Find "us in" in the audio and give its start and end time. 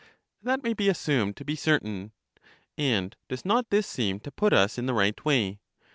4.51-4.87